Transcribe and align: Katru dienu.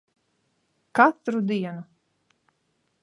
Katru 0.99 1.41
dienu. 1.51 1.85